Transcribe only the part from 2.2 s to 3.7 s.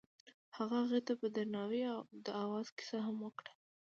د اواز کیسه هم وکړه.